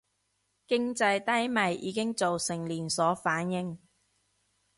[0.67, 3.77] 經濟低迷已經造成連鎖反應